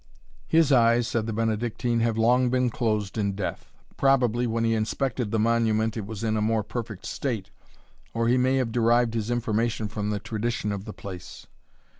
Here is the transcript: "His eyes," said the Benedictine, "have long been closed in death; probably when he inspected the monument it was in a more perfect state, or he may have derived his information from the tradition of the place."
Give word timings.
"His 0.47 0.71
eyes," 0.71 1.07
said 1.07 1.27
the 1.27 1.31
Benedictine, 1.31 1.99
"have 1.99 2.17
long 2.17 2.49
been 2.49 2.71
closed 2.71 3.19
in 3.19 3.33
death; 3.33 3.71
probably 3.97 4.47
when 4.47 4.63
he 4.63 4.73
inspected 4.73 5.29
the 5.29 5.37
monument 5.37 5.95
it 5.95 6.07
was 6.07 6.23
in 6.23 6.35
a 6.35 6.41
more 6.41 6.63
perfect 6.63 7.05
state, 7.05 7.51
or 8.11 8.27
he 8.27 8.35
may 8.35 8.55
have 8.55 8.71
derived 8.71 9.13
his 9.13 9.29
information 9.29 9.87
from 9.87 10.09
the 10.09 10.17
tradition 10.17 10.71
of 10.71 10.85
the 10.85 10.91
place." 10.93 11.45